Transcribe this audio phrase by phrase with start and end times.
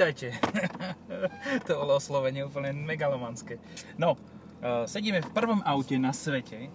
[0.00, 0.32] Vítajte.
[1.68, 3.60] to bolo oslovenie úplne megalomanské.
[4.00, 6.72] No, uh, sedíme v prvom aute na svete,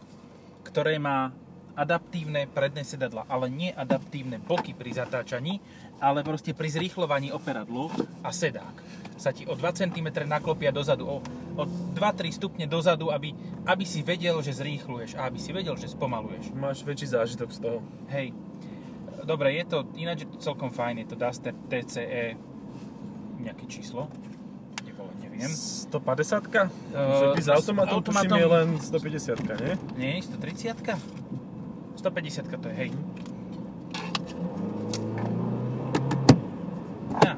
[0.62, 1.34] ktoré má
[1.74, 5.58] adaptívne predné sedadla, ale nie adaptívne boky pri zatáčaní,
[5.98, 7.90] ale proste pri zrýchlovaní operadlu
[8.22, 8.78] a sedák
[9.18, 11.18] sa ti o 2 cm naklopia dozadu, o,
[11.58, 11.64] o
[11.98, 13.34] 2-3 stupne dozadu, aby,
[13.66, 16.54] aby si vedel, že zrýchluješ a aby si vedel, že spomaluješ.
[16.54, 17.82] Máš väčší zážitok z toho.
[18.06, 18.38] Hej,
[19.26, 22.54] dobre, je to, ináč je to celkom fajn, je to Duster TCE
[23.46, 24.10] nejaké číslo,
[24.82, 25.50] nevole, neviem.
[25.54, 29.74] 150 ka Uh, s automatom, automatom- tuším je len 150 nie?
[30.00, 30.82] Nie, 130
[32.00, 32.90] 150 to je, hej.
[37.26, 37.34] Ja.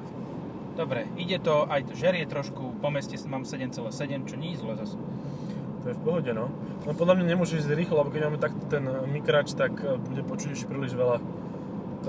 [0.76, 4.74] Dobre, ide to, aj to žerie trošku, po meste mám 7,7, čo nie je zle
[4.78, 4.98] zase.
[5.84, 6.52] To je v pohode, no.
[6.84, 10.24] No podľa mňa nemôžeš ísť rýchlo, lebo keď máme takto ten mikrač, tak e, bude
[10.24, 11.24] počuť už príliš veľa e,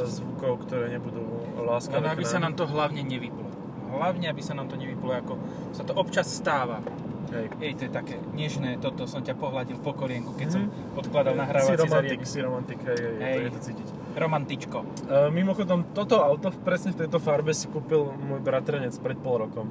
[0.07, 1.23] zvukov, ktoré nebudú
[1.63, 3.48] láskavé k aby sa nám to hlavne nevyplo.
[3.89, 5.35] Hlavne, aby sa nám to nevyplo, ako
[5.73, 6.81] sa to občas stáva.
[7.29, 7.53] Hej.
[7.61, 10.97] Ej, to je také nežné, toto som ťa pohľadil po kolienku, keď som Mhm.
[10.97, 12.25] odkladal Si nahrávací romantik, zariadenie.
[12.27, 13.21] si romantik, hej, hej, Hej.
[13.21, 13.39] hej.
[13.39, 13.89] je to cítiť.
[14.17, 14.79] Romantičko.
[14.81, 14.87] Uh,
[15.29, 19.69] mimochodom, toto auto presne v tejto farbe si kúpil môj bratranec pred pol rokom.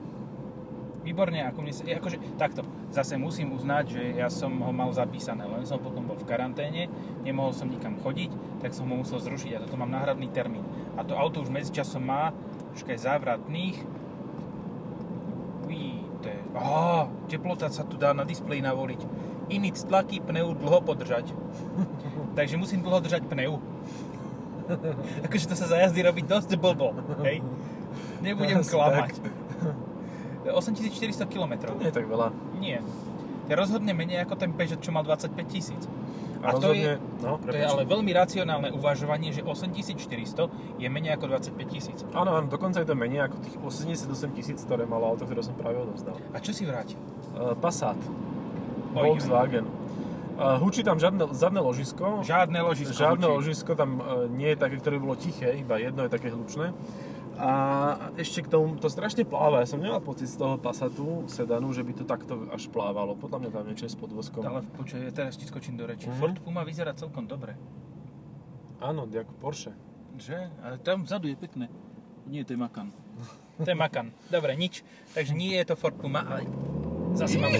[1.01, 2.61] Výborne, ako mne sa, je, akože takto,
[2.91, 6.91] zase musím uznať, že ja som ho mal zapísané, len som potom bol v karanténe,
[7.23, 8.27] nemohol som nikam chodiť,
[8.59, 10.67] tak som ho musel zrušiť a toto mám náhradný termín.
[10.93, 12.35] A to auto už medzičasom má,
[12.75, 13.79] počkaj, závratných,
[15.77, 19.01] Je, aha, teplota sa tu dá na displeji navoliť.
[19.53, 21.31] Init tlaky pneu dlho podržať.
[22.37, 23.61] Takže musím dlho držať pneu.
[25.25, 26.91] akože to sa za jazdy robí dosť blbo,
[27.23, 27.39] hej?
[28.19, 29.15] Nebudem Asi klamať.
[29.15, 29.31] tak.
[30.55, 31.53] 8400 km.
[31.67, 32.31] To nie je tak veľa.
[32.59, 32.79] Nie.
[33.47, 35.81] Je rozhodne menej ako ten Peugeot, čo mal 25 tisíc.
[36.43, 41.17] A, A to rozhodne, no, To je ale veľmi racionálne uvažovanie, že 8400 je menej
[41.17, 41.97] ako 25 tisíc.
[42.13, 45.57] Áno, áno, dokonca je to menej ako tých 88 tisíc, ktoré malo auto, ktoré som
[45.57, 46.17] práve odovzdal.
[46.31, 46.99] A čo si vrátil?
[47.33, 47.97] Uh, Passat.
[48.93, 49.65] Oj, Volkswagen.
[50.37, 52.21] Uh, hučí tam žiadne, zadné ložisko.
[52.21, 52.93] Žiadne ložisko.
[52.93, 53.37] Žiadne hučí.
[53.41, 56.77] ložisko tam uh, nie je také, ktoré bolo tiché, iba jedno je také hlučné.
[57.37, 57.51] A
[58.17, 59.61] ešte k tomu, to strašne pláva.
[59.61, 63.13] Ja som nemal pocit z toho Passatu sedanu, že by to takto až plávalo.
[63.13, 64.41] Podľa mňa tam niečo je s podvozkom.
[64.41, 66.09] Ale počuj, teraz ti skočím do reči.
[66.09, 66.17] Mhm.
[66.17, 67.53] Ford Puma vyzerá celkom dobre.
[68.81, 69.73] Áno, ako Porsche.
[70.17, 70.49] Že?
[70.65, 71.65] Ale tam vzadu je pekné.
[72.25, 72.89] Nie, to je Macan.
[73.57, 74.13] To je Macan.
[74.29, 74.85] Dobre, nič.
[75.17, 76.45] Takže nie je to Ford Puma, ale
[77.17, 77.57] zase máme...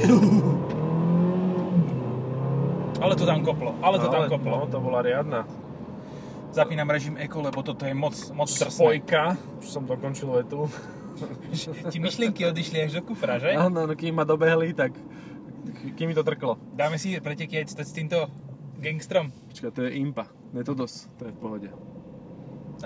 [3.02, 3.74] Ale to tam koplo.
[3.82, 4.62] Ale to tam koplo.
[4.62, 5.50] No, to bola riadna.
[6.50, 8.72] Zapínam režim Eco, lebo toto je moc, moc drsné.
[8.72, 9.36] Spojka.
[9.60, 10.66] Už som dokončil vetu.
[11.92, 13.54] Ti myšlienky odišli až do kufra, že?
[13.54, 14.94] Áno, no kým ma dobehli, tak
[15.94, 16.58] kým mi to trklo.
[16.74, 18.30] Dáme si preteky aj s týmto
[18.78, 19.34] gangstrom.
[19.50, 21.70] Počkaj, to je Impa, Netodos, to je v pohode.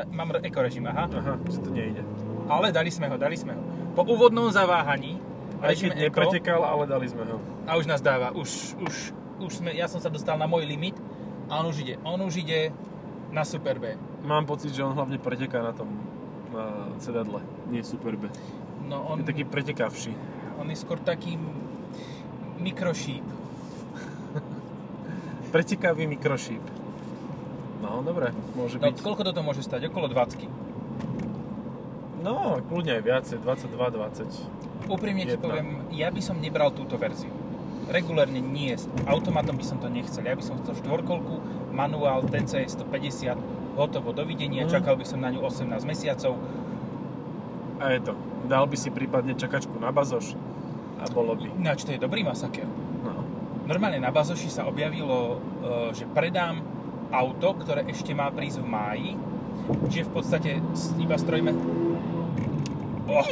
[0.08, 1.12] Mám re- ekorežim, aha.
[1.12, 2.00] Aha, že to nejde.
[2.48, 3.62] Ale dali sme ho, dali sme ho.
[3.92, 5.20] Po úvodnom zaváhaní
[5.60, 7.38] Aj režim keď nepretekal, ale dali sme ho.
[7.68, 8.32] a už nás dáva.
[8.32, 8.96] Už, už,
[9.44, 10.96] už sme, ja som sa dostal na môj limit
[11.52, 11.96] a on už ide.
[12.08, 12.72] On už ide
[13.31, 13.96] na Super B.
[14.22, 15.88] Mám pocit, že on hlavne preteká na tom
[16.50, 18.28] na sedadle, nie Superbe.
[18.84, 20.12] No on, Je taký pretekavší.
[20.58, 21.40] on je skôr taký
[22.58, 23.24] mikrošíp.
[25.52, 26.62] Pretekavý mikrošíp.
[27.81, 29.00] No, dobre, môže No, byť.
[29.00, 29.88] koľko toto môže stať?
[29.88, 30.46] Okolo 20.
[32.22, 33.74] No, kľudne aj viacej, 22,
[34.86, 34.92] 20.
[34.92, 37.31] Úprimne ti poviem, ja by som nebral túto verziu.
[37.91, 38.72] Regulérne nie.
[39.03, 40.24] Automatom by som to nechcel.
[40.24, 41.44] Ja by som chcel štvorkolku,
[41.75, 43.35] manuál TC 150,
[43.75, 44.63] hotovo, dovidenia.
[44.63, 44.72] Mm.
[44.72, 46.40] Čakal by som na ňu 18 mesiacov.
[47.84, 48.13] A je to.
[48.47, 50.40] Dal by si prípadne čakačku na bazoš
[51.01, 51.50] a bolo by.
[51.57, 52.66] Ináč to je dobrý masaker.
[53.01, 53.25] No.
[53.66, 56.62] Normálne na Bazoši sa objavilo, e, že predám
[57.09, 59.12] auto, ktoré ešte má prísť v máji.
[59.90, 60.50] Čiže v podstate
[61.01, 61.51] iba strojíme...
[63.12, 63.28] Oh,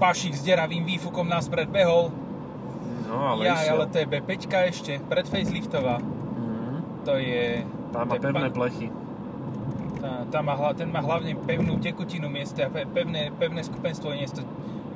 [0.00, 2.14] pašik s deravým výfukom nás predbehol.
[3.12, 3.76] No, ale ja, išiel.
[3.76, 4.32] ale to je B5
[4.72, 6.00] ešte, pred faceliftová.
[6.00, 7.04] Mhm.
[7.04, 7.60] To je...
[7.92, 8.88] Tá má je pevné pa- plechy.
[10.00, 14.40] Tá, tá má, ten má hlavne pevnú tekutinu miesta, pe- pevné, pevné skupenstvo miesto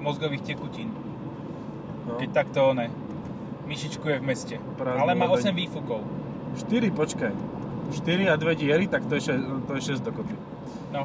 [0.01, 0.91] mozgových tekutín.
[2.09, 2.17] No.
[2.17, 2.89] Keď takto one,
[3.69, 4.57] myšičkuje v meste.
[4.81, 5.53] Prázdny Ale má lobeň.
[5.53, 6.01] 8 výfukov.
[6.57, 7.33] 4, počkaj.
[7.93, 10.35] 4 a 2 diery, tak to je 6, to je 6 dokopy.
[10.91, 11.05] No,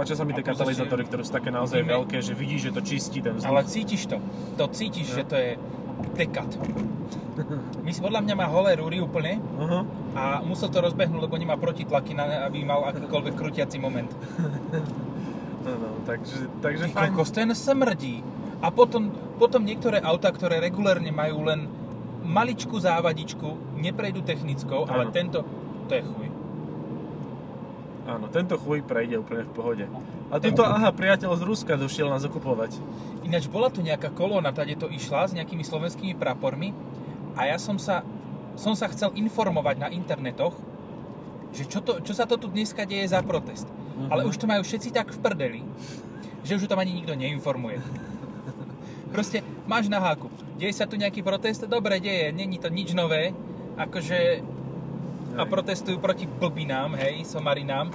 [0.00, 2.80] Páčia sa mi tie katalizátory, ktoré sú také naozaj vidíme- veľké, že vidíš, že to
[2.80, 3.46] čistí ten vzduch.
[3.46, 4.16] ale cítiš to.
[4.56, 5.14] To cítiš, No.
[5.14, 5.50] že to je
[6.16, 6.48] tekat.
[7.80, 9.80] My podľa mňa má holé rúry úplne Aha.
[10.12, 14.08] a musel to rozbehnúť, lebo nemá protitlaky, na, aby mal akýkoľvek krutiaci moment.
[15.60, 17.10] No, no, takže, takže Ty fajn.
[17.12, 18.24] kokos, ten smrdí.
[18.58, 21.68] A potom, potom niektoré autá, ktoré regulérne majú len
[22.22, 25.12] maličku závadičku, neprejdú technickou, ale Áno.
[25.12, 25.44] tento,
[25.84, 26.28] to je chuj.
[28.10, 29.84] Áno, tento chuj prejde úplne v pohode.
[30.34, 32.74] A tuto, aha, priateľ z Ruska došiel nás okupovať.
[33.22, 36.74] Ináč bola tu nejaká kolóna, tady to išla s nejakými slovenskými prapormi
[37.38, 38.02] a ja som sa,
[38.58, 40.58] som sa chcel informovať na internetoch,
[41.54, 43.70] že čo, to, čo sa to tu dneska deje za protest.
[44.10, 45.60] Ale už to majú všetci tak v prdeli,
[46.42, 47.78] že už tam ani nikto neinformuje.
[49.14, 50.30] Proste máš na háku.
[50.58, 51.62] Deje sa tu nejaký protest?
[51.66, 52.34] Dobre, deje.
[52.34, 53.30] Není to nič nové.
[53.78, 54.42] Akože...
[55.36, 57.90] A protestujú proti blbinám, hej, somarinám.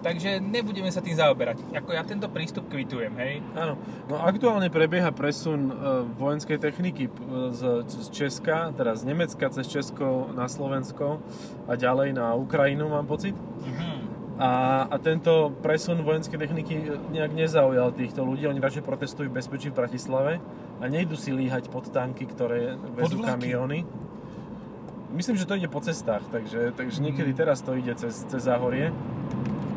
[0.00, 1.60] Takže nebudeme sa tým zaoberať.
[1.76, 3.44] Ako ja tento prístup kvitujem, hej.
[3.52, 3.76] Áno.
[4.08, 5.72] No aktuálne prebieha presun e,
[6.16, 7.20] vojenskej techniky p-
[7.52, 11.20] z, z Česka, teda z Nemecka cez Česko na Slovensko
[11.68, 13.36] a ďalej na Ukrajinu, mám pocit.
[13.60, 14.08] Mhm.
[14.40, 16.80] A, a tento presun vojenskej techniky
[17.12, 20.40] nejak nezaujal týchto ľudí, oni radšej protestujú v bezpečí v Bratislave
[20.80, 23.36] a nejdu si líhať pod tanky, ktoré vezú vlaky.
[23.36, 23.84] kamióny.
[25.10, 27.04] Myslím, že to ide po cestách, takže, takže Mhm.
[27.04, 28.94] niekedy teraz to ide cez, cez Záhorie.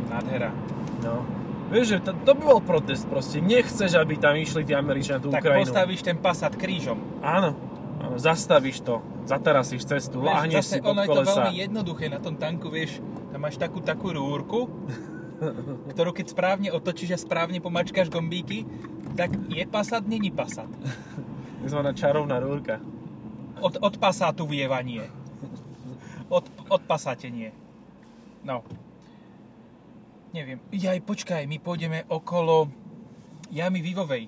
[0.07, 0.53] Nádhera.
[1.01, 1.25] No.
[1.67, 3.39] Vieš, že to, to by bol protest proste.
[3.39, 5.65] Nechceš, aby tam išli tí Američania tú Tak Ukrajinu.
[5.65, 7.01] postavíš ten pasat krížom.
[7.19, 7.57] Áno,
[7.97, 12.19] áno, zastavíš to, zatarasíš cestu, Vieš, láhneš si pod ono je to veľmi jednoduché na
[12.19, 13.01] tom tanku, vieš,
[13.33, 14.69] tam máš takú, takú rúrku,
[15.89, 18.69] ktorú keď správne otočíš a správne pomačkáš gombíky,
[19.17, 20.69] tak je pasat, není pasat.
[21.59, 22.77] Takzvaná čarovná rúrka.
[23.57, 25.09] Od, od pasátu vievanie.
[26.27, 27.51] Od, od pasátenie.
[28.41, 28.63] No.
[30.31, 30.59] Neviem.
[30.69, 32.67] Jaj, počkaj, my pôjdeme okolo
[33.49, 34.27] jamy Vivovej.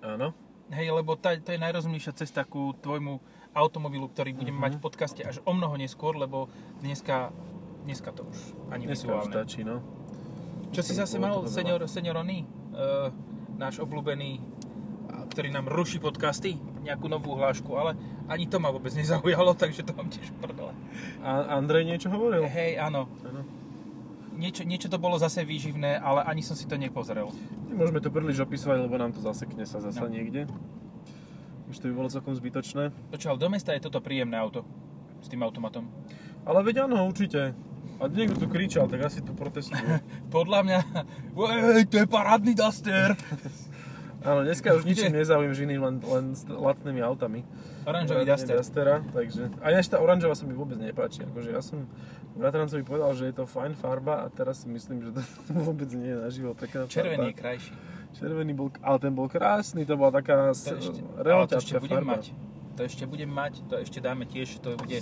[0.00, 0.30] Áno.
[0.68, 3.18] Hej, lebo tá, to je najrozumnejšia cesta ku tvojmu
[3.52, 4.64] automobilu, ktorý budeme Mhm.
[4.64, 6.46] mať v podcaste až o mnoho neskôr, lebo
[6.78, 7.30] dneska,
[7.82, 9.32] dneska to už ani Dneska vizuálne.
[9.32, 9.82] stačí, no.
[10.68, 13.08] Čo si zase mal, senior, senior Ony, uh,
[13.56, 14.42] náš obľúbený,
[15.36, 17.92] ktorý nám ruší podcasty, nejakú novú hlášku, ale
[18.24, 20.72] ani to ma vôbec nezaujalo, takže to mám tiež prdele.
[21.20, 22.48] A Andrej niečo hovoril?
[22.48, 23.44] Hej, áno, Áno.
[24.32, 27.28] niečo, niečo to bolo zase výživné, ale ani som si to nepozrel.
[27.68, 30.08] Môžeme to príliš opisovať, lebo nám to zasekne sa zasa No.
[30.08, 30.48] niekde.
[31.68, 32.88] Už to by bolo celkom zbytočné.
[33.12, 34.64] Počúval, do mesta je toto príjemné auto
[35.20, 35.84] s tým automatom.
[36.48, 37.52] Ale veď áno, určite.
[38.00, 40.00] A niekto tu kričal, tak asi tu protestujú.
[40.32, 40.78] Podľa mňa,
[41.92, 43.12] to je parádny Duster.
[44.24, 47.44] Áno, dneska už ničím nezaujímavé žiny, len, len s lacnými autami.
[47.84, 48.56] Oranžový Duster.
[48.58, 49.52] Dustera, takže...
[49.60, 51.22] A ináč tá oranžová sa mi vôbec nepáči.
[51.22, 51.86] Akože ja som
[52.34, 55.20] bratrancovi povedal, že je to fajn farba a teraz si myslím, že to
[55.68, 57.40] vôbec nie je naživo pekná Červený je farba.
[57.40, 57.72] krajší.
[58.16, 62.00] Červený bol, ale ten bol krásny, to bola taká To ešte, ale to ešte budem
[62.00, 62.12] farba.
[62.16, 62.24] mať.
[62.76, 65.00] To ešte budem mať, to ešte dáme tiež, to bude,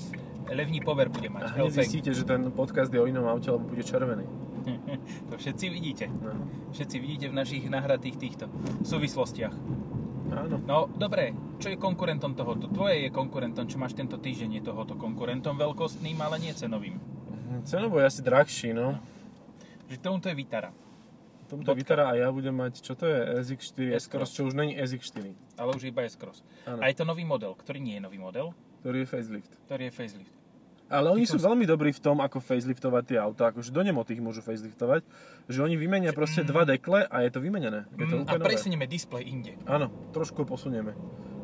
[0.50, 1.43] levný pover bude A mať.
[1.55, 1.76] hneď LPG.
[1.79, 4.25] zistíte, že ten podcast je o inom aute, lebo bude červený.
[5.31, 6.05] to všetci vidíte.
[6.08, 6.32] No.
[6.73, 8.44] Všetci vidíte v našich nahratých týchto
[8.82, 9.52] súvislostiach.
[10.35, 10.56] Áno.
[10.64, 11.31] No, dobre,
[11.61, 12.67] čo je konkurentom tohoto?
[12.67, 16.99] Tvoje je konkurentom, čo máš tento týždeň, je tohoto konkurentom veľkostným, ale nie cenovým.
[17.62, 18.99] Cenovo je asi drahší, no.
[19.87, 20.73] Že tomuto je Vitara.
[21.44, 24.00] Tomuto vytará a ja budem mať, čo to je SX4 S-Cross.
[24.00, 25.29] S-Cross, čo už není SX4,
[25.61, 26.40] Ale už iba S-Cross.
[26.64, 26.81] Áno.
[26.81, 29.52] A je to nový model, ktorý nie je nový model, ktorý je facelift.
[29.64, 30.32] ktorý je facelift.
[30.92, 34.20] Ale oni Ty sú veľmi dobrí v tom, ako faceliftovať tie autá, akože do nemotých
[34.20, 35.00] môžu faceliftovať,
[35.48, 37.88] že oni vymenia proste dva dekle a je to vymenené.
[37.96, 39.56] Je to Mm, a presunieme displej inde.
[39.64, 40.92] Áno, trošku posunieme.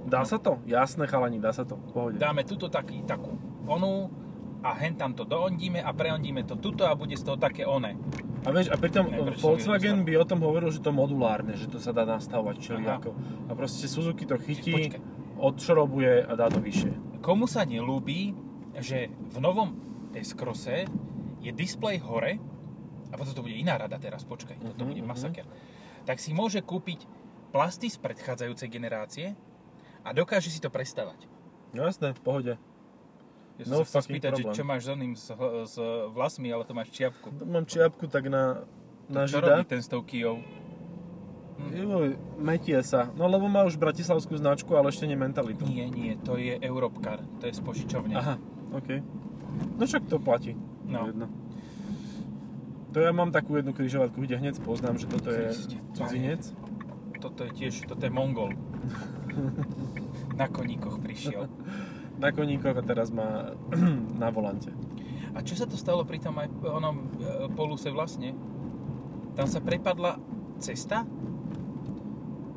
[0.05, 0.61] Dá sa to?
[0.69, 1.81] Jasné, chalani, dá sa to.
[1.97, 2.21] Pohode.
[2.21, 4.13] Dáme tuto taký, takú onu
[4.61, 7.97] a hen tam to doondíme a preondíme to tuto a bude z toho také one.
[8.45, 11.81] A vieš, a pritom som Volkswagen by o tom hovoril, že to modulárne, že to
[11.81, 13.13] sa dá nastavovať čeliako.
[13.49, 15.01] A proste Suzuki to chytí, Počkaj.
[15.41, 17.21] Odšrobuje a dá to vyššie.
[17.21, 18.33] Komu sa nelúbi,
[18.77, 19.77] že v novom
[20.13, 20.85] S-Crosse
[21.41, 22.37] je displej hore,
[23.11, 25.09] a potom to bude iná rada teraz, počkaj, toto Mhm, bude mhm.
[25.09, 25.47] masaker,
[26.05, 27.05] tak si môže kúpiť
[27.51, 29.27] plasty z predchádzajúcej generácie
[30.01, 31.27] a dokáže si to prestavať.
[31.73, 32.53] No jasné, v pohode.
[33.59, 35.27] Ja No, som sa chcel fucking spýtať, že čo máš s oným s,
[35.67, 35.77] s
[36.09, 37.29] vlasmi, ale to máš čiapku.
[37.37, 38.65] To Mám čiapku tak na,
[39.05, 39.61] na Čo žida.
[39.61, 40.41] robí ten s tou kijou?
[42.41, 43.13] Metie sa.
[43.15, 45.63] No lebo má už bratislavskú značku, ale ešte nie mentalitu.
[45.69, 48.15] Nie, nie, to je Europcar, to je z požičovne.
[48.17, 48.41] Aha,
[48.73, 49.05] OK.
[49.77, 50.57] No však to platí.
[50.89, 51.07] No.
[51.07, 51.27] Jedno.
[52.91, 55.55] To ja mám takú jednu križovatku, kde hneď poznám, že toto je
[55.95, 56.43] cudzinec.
[57.23, 58.57] Toto je tiež, toto je Mongol.
[60.41, 61.47] Na koníkoch prišiel.
[62.19, 63.55] Na koníkoch a teraz má
[64.23, 64.75] na volante.
[65.31, 68.35] A čo sa to stalo pri tom aj onom e, poluse vlastne?
[69.39, 70.19] Tam sa prepadla
[70.59, 71.07] cesta?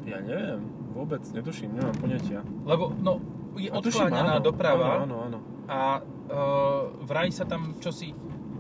[0.04, 2.44] Ja neviem, vôbec netuším, nemám poňatia.
[2.64, 3.24] Lebo, no,
[3.56, 5.40] je odkláňaná áno, doprava Áno, áno, áno.
[5.66, 8.12] a uh, vraj sa tam čosi,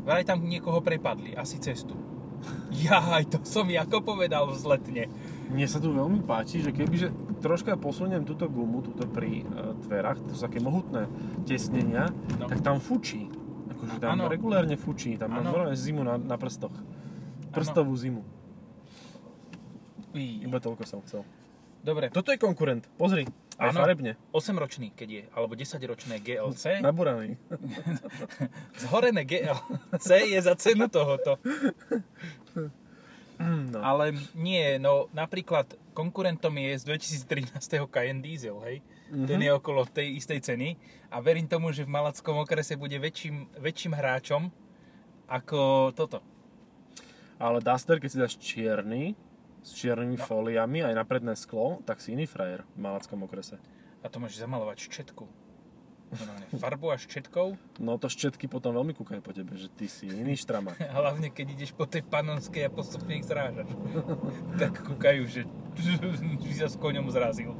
[0.03, 1.97] vraj tam niekoho prepadli, asi cestu.
[2.75, 5.07] Jaj, to som ako povedal vzletne.
[5.47, 10.23] Mne sa tu veľmi páči, že kebyže troška posuniem túto gumu, túto pri uh, dverách,
[10.27, 11.07] to sú také mohutné
[11.43, 12.07] tesnenia,
[12.39, 12.47] No.
[12.47, 13.27] tak tam fučí.
[13.67, 14.31] Ako Akože tam Áno.
[14.31, 15.51] regulérne fučí, tam mám Áno.
[15.51, 16.71] normálne zimu na, na prstoch.
[17.51, 18.23] Prstovú zimu.
[20.13, 20.45] Í.
[20.45, 21.25] Iba toľko som chcel.
[21.83, 23.27] Dobre, Toto je konkurent, pozri.
[23.59, 24.15] Aj farebne.
[24.31, 26.79] 8-ročný, keď je, alebo 10-ročné GLC.
[26.79, 27.35] Naburaný.
[28.81, 31.37] Zhorené GLC je za cenu tohoto.
[33.43, 33.83] No.
[33.83, 36.83] Ale nie, no napríklad konkurentom je z
[37.27, 37.91] 2013.
[37.91, 38.77] Cayenne Diesel, hej?
[39.11, 39.27] Mhm.
[39.27, 40.79] Ten je okolo tej istej ceny
[41.11, 44.47] a verím tomu, že v Malackom okrese bude väčším, väčším hráčom
[45.27, 46.23] ako toto.
[47.37, 49.17] Ale Duster, keď si dáš čierny,
[49.63, 50.23] s čiernymi No.
[50.23, 53.57] fóliami aj na predné sklo, tak si iný frajer v malackom okrese.
[54.03, 55.25] A to môžeš zamalovať ščetku.
[56.61, 57.57] Farbu a ščetkou.
[57.81, 60.77] No to ščetky potom veľmi kúkajú po tebe, že ty si iný štramák.
[60.99, 63.65] Hlavne keď ideš po tej panonskej a postupne ich zrážaš.
[64.61, 65.49] tak kúkajú, že
[66.45, 67.57] si sa s koňom zrazil.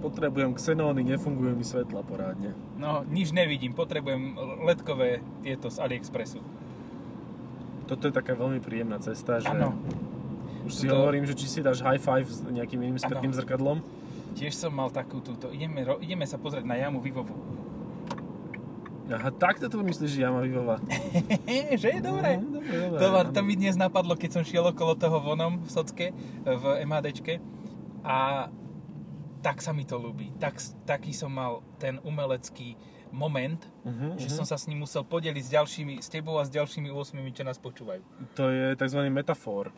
[0.00, 2.56] Potrebujem xenóny, nefungujú mi svetla porádne.
[2.74, 4.34] No, nič nevidím, potrebujem
[4.64, 6.40] ledkové tieto z AliExpressu.
[7.86, 9.76] Toto je taká veľmi príjemná cesta, že Áno,
[10.62, 13.82] už si To- hovorím, že či si dáš high five s nejakým iným spätným zrkadlom.
[14.32, 17.34] tiež som mal takú túto, ideme, ideme sa pozrieť na jamu Vivovu.
[19.12, 20.76] Aha, takto to myslíš, že Yamaha Vivova.
[21.80, 22.40] že je dobré.
[22.40, 22.96] No, dobre, dobre.
[22.96, 26.06] To, to mi dnes napadlo, keď som šiel okolo toho vonom v Socke,
[26.40, 27.36] v MHDčke
[28.00, 28.48] a
[29.42, 30.32] tak sa mi to ľúbi.
[30.40, 30.56] Tak,
[30.88, 32.78] taký som mal ten umelecký
[33.12, 36.50] moment, Uh-huh, že som sa s ním musel podeliť s ďalšími, s tebou a s
[36.54, 38.00] ďalšími 8, čo nás počúvajú.
[38.38, 39.00] To je tzv.
[39.12, 39.74] metafor.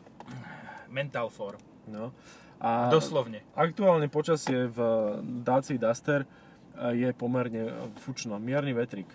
[0.95, 1.59] Mental for.
[1.85, 2.15] No.
[2.63, 3.43] A Doslovne.
[3.53, 4.79] aktuálne počasie v
[5.43, 6.27] Dacia Duster e,
[6.95, 8.39] je pomerne fučno.
[8.39, 9.11] Mierny vetrik.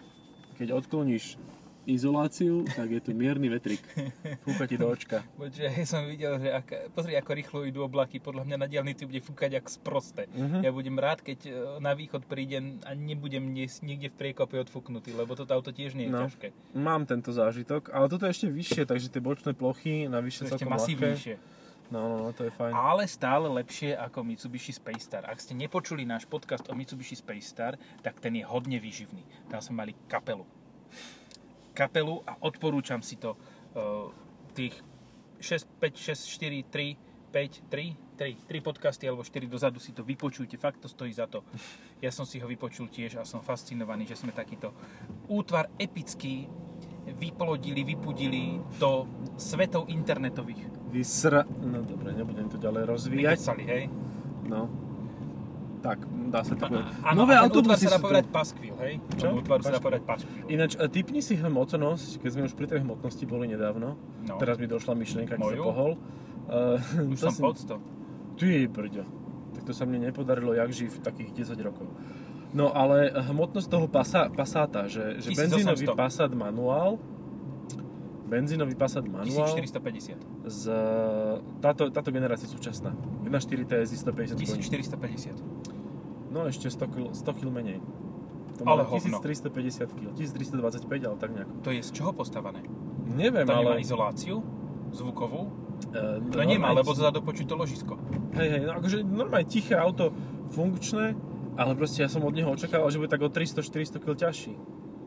[0.60, 1.40] Keď odkloníš
[1.86, 3.82] izoláciu, tak je tu mierny vetrik.
[4.46, 5.26] Fúka ti do očka.
[5.34, 8.22] Počuť, ja som videl, že ak, pozri, ako rýchlo idú oblaky.
[8.22, 10.30] Podľa mňa na diálnici bude fúkať jak sprosté.
[10.30, 10.62] Mhm.
[10.62, 15.50] Ja budem rád, keď na východ prídem a nebudem niekde v priekope odfúknutý, lebo toto
[15.50, 16.28] auto tiež nie je No.
[16.28, 16.48] ťažké.
[16.76, 20.70] Mám tento zážitok, ale toto je ešte vyššie, takže tie bočné plochy je ešte celkom
[20.70, 20.84] ľahké.
[20.86, 21.36] masívnejšie.
[21.40, 21.58] No,
[21.92, 22.74] no, no, to je fajn.
[22.74, 25.26] Ale stále lepšie ako Mitsubishi Space Star.
[25.26, 27.74] Ak ste nepočuli náš podcast o Mitsubishi Space Star,
[28.06, 29.26] tak ten je hodne výživný.
[29.50, 30.46] Tam sme mali kapelu.
[31.74, 33.38] Kapelu a odporúčam si to.
[33.74, 34.10] Uh,
[34.58, 34.76] tých
[35.40, 36.98] 6, 5, 6, 4, 3,
[37.32, 41.30] 5, 3, 3, 3 podcasty alebo 4 dozadu si to vypočujte, fakt to stojí za
[41.30, 41.46] to.
[42.04, 44.74] Ja som si ho vypočul tiež a som fascinovaný, že sme takýto
[45.30, 46.48] útvar epický
[47.16, 49.08] vyplodili, vypudili do
[49.40, 50.79] svetov internetových.
[50.90, 51.46] Vysr...
[51.62, 53.38] No dobre, nebudem to ďalej rozvíjať.
[53.38, 53.84] Vypecali, hej?
[54.50, 54.62] No.
[55.80, 56.92] Tak, dá sa to povedať.
[57.08, 58.06] Áno, Nové autobusy sa dá tu.
[58.12, 58.94] povedať paskvil, hej?
[59.16, 59.28] Čo?
[59.40, 60.44] Útvar sa dá povedať paskvil.
[60.52, 63.96] Ináč, e, typni si hmotnosť, keď sme už pri tej hmotnosti boli nedávno.
[64.28, 64.36] No.
[64.36, 65.64] Teraz mi došla myšlienka, keď Moju?
[65.64, 65.92] sa pohol.
[66.50, 67.78] Uh, Už som pod 100.
[68.42, 69.04] Ty brďo.
[69.56, 71.88] Tak to sa mne nepodarilo jak živ takých 10 rokov.
[72.50, 75.38] No ale hmotnosť toho pasa, Passata, že, že 1800.
[75.38, 76.98] benzínový Passat manuál,
[78.30, 80.22] benzínový Passat manuál 1450.
[80.46, 80.64] z
[81.60, 82.94] táto, táto generácia súčasná.
[83.26, 84.62] 1.4 TSI 150 koní.
[84.62, 85.34] 1450.
[86.30, 87.82] No ešte 100 kg, 100 kg menej.
[88.62, 89.18] To Ale má hovno.
[89.18, 91.54] 1350 kg, 1325, ale tak nejako.
[91.66, 92.62] To je z čoho postavané?
[93.10, 93.82] Neviem, To nemá ale...
[93.82, 94.46] izolāciu?
[94.94, 95.50] Zvukovú?
[95.90, 97.96] Uh, No nemá, lebo zadu počuť to ložisko.
[98.36, 100.12] Hej, hej, no akože normálne tiché auto,
[100.52, 101.16] funkčné,
[101.56, 104.54] ale proste ja som od neho očakával, že bude tak o 300-400 kg ťažší.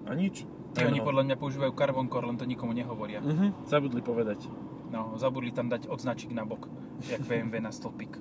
[0.09, 0.49] A nič.
[0.73, 1.07] Tí oni no.
[1.07, 3.21] podľa mňa používajú carbon core, len to nikomu nehovoria.
[3.21, 4.49] Mhm, zabudli povedať.
[4.93, 6.69] No, zabudli tam dať odznačík na bok,
[7.09, 8.21] jak BMW na stĺpik.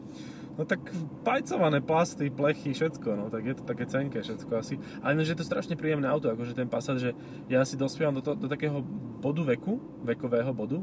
[0.55, 0.83] No tak
[1.23, 4.79] pajcované plasty, plechy, všetko, no tak je to také cenké všetko asi.
[5.03, 7.11] Ale ináč je to strašne príjemné auto, akože ten Passat, že
[7.51, 8.79] ja si dospievam do, to, do takého
[9.19, 10.79] bodu veku, vekového bodu,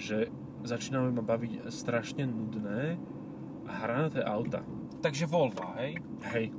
[0.00, 0.32] že
[0.64, 2.96] začínajú ma baviť strašne nudné
[3.68, 4.64] a hranaté auta.
[5.04, 6.00] Takže Volvo, hej?
[6.32, 6.52] Hej,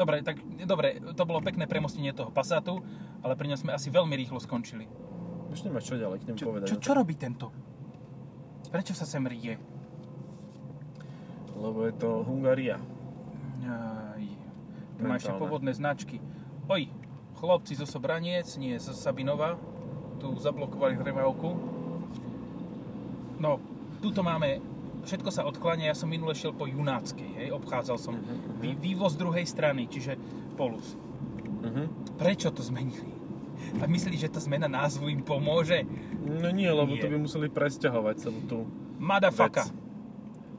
[0.00, 2.80] Dobre, tak dobre, to bolo pekné premostenie toho Passatu,
[3.20, 4.88] ale pri ňom sme asi veľmi rýchlo skončili.
[5.50, 6.66] už nemáš čo ďalej k nemu Čo, povedať.
[6.70, 7.46] čo, no čo robí tento?
[8.70, 9.58] Prečo sa sem rie?
[11.58, 12.78] Lebo je to Hungaria.
[13.66, 14.22] Aj,
[14.96, 15.40] tu má ešte Mentálne.
[15.42, 16.22] pôvodné značky.
[16.70, 16.88] Oj,
[17.36, 19.58] chlopci zo Sobraniec, nie z Sabinova,
[20.22, 21.50] tu zablokovali hrevávku.
[23.42, 23.58] No,
[23.98, 24.62] tuto máme,
[25.04, 28.60] všetko sa odkláňa, ja som minule šiel po Junáckej, hej, obchádzal som mhm.
[28.62, 30.14] vý, vývoz druhej strany, čiže
[30.54, 30.94] Polus.
[31.60, 31.82] Mhm.
[32.16, 33.12] Prečo to zmenili?
[33.76, 35.84] A myslíš, že tá zmena názvu im pomôže?
[36.20, 37.02] No nie, lebo Nie.
[37.02, 38.58] to by museli presťahovať celú tú
[38.96, 39.68] Madafaka.
[39.68, 39.76] vec.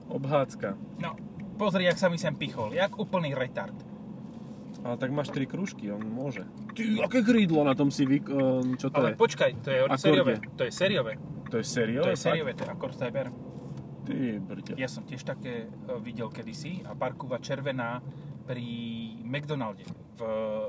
[0.07, 0.69] Obhádzka.
[0.99, 1.15] No,
[1.55, 3.73] pozri, jak sa mi sem pichol, jak úplný retard.
[4.81, 6.41] Ale tak máš tri krúžky, on môže.
[6.73, 8.17] Ty, aké krídlo na tom si vy...
[8.17, 9.15] ehm, čo to Ale je?
[9.15, 9.97] počkaj, to je Akorde.
[9.99, 10.33] sériové.
[10.57, 11.13] To je sériové.
[11.51, 12.01] To je sériové?
[12.01, 12.25] To je fakt?
[12.25, 13.27] sériové, to je Cyber.
[14.01, 14.73] Ty brďo.
[14.75, 18.01] Ja som tiež také e, videl kedysi a parkúva červená
[18.43, 18.65] pri
[19.21, 20.21] McDonalde, v,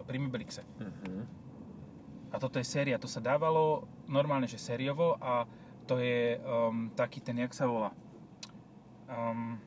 [0.05, 0.63] pri Miblixe.
[0.79, 1.41] Mhm.
[2.33, 5.45] A toto je séria, to sa dávalo normálne, že sériovo a
[5.85, 7.93] to je um, taký ten, jak sa volá?
[9.05, 9.61] Um,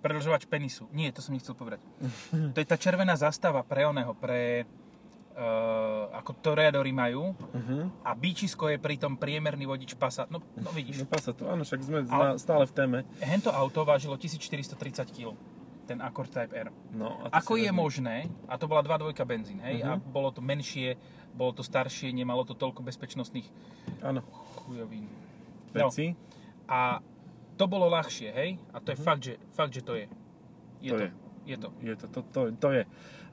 [0.00, 0.88] predlžovač penisu.
[0.90, 1.84] Nie, to som nechcel povedať.
[2.54, 4.64] to je tá červená zastava pre oného, pre
[5.36, 7.92] uh, ako toreadori majú Uh-huh.
[8.00, 10.32] a bíčisko je pritom priemerný vodič Passat.
[10.32, 12.98] No, no vidíš, No pasa to, áno, však sme na, stále v téme.
[13.20, 15.36] hento auto vážilo 1430 kg,
[15.92, 16.72] ten Accord Type R.
[16.90, 17.76] No, a Ako je vezmi.
[17.76, 18.16] možné,
[18.48, 20.08] a to bola 2.2 benzín, hej, a Mhm.
[20.08, 20.96] bolo to menšie,
[21.30, 23.44] bolo to staršie, nemalo to toľko bezpečnostných
[24.00, 24.24] Áno,
[24.56, 25.04] chujovín.
[25.72, 25.92] No,
[26.66, 27.00] a
[27.54, 29.04] to bolo ľahšie, hej, a to je Mhm.
[29.04, 30.08] fakt, že, fakt, že to je.
[30.80, 31.04] Je To to.
[31.04, 31.10] je.
[31.44, 31.68] Je to.
[31.80, 32.82] Je to, to, to, to je.